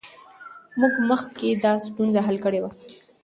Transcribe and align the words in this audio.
موږ 0.79 0.93
مخکې 1.09 1.47
دا 1.63 1.71
ستونزه 1.87 2.19
حل 2.27 2.37
کړې 2.45 2.59
وه. 2.61 2.71